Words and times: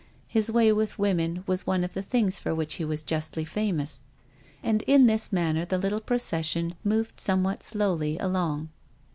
His 0.27 0.49
way 0.49 0.73
with 0.73 0.97
women 0.97 1.43
was 1.45 1.67
one 1.67 1.83
of 1.83 1.93
the 1.93 2.01
things 2.01 2.39
for 2.39 2.55
which 2.55 2.73
he 2.81 2.83
was 2.85 3.03
justly 3.03 3.45
famous. 3.45 4.03
And 4.63 4.81
in 4.87 5.05
this 5.05 5.31
manner 5.31 5.63
the 5.63 5.77
little 5.77 5.99
procession 6.01 6.73
moved 6.83 7.19
somewhat 7.19 7.61
slowly 7.61 8.17
along. 8.17 8.69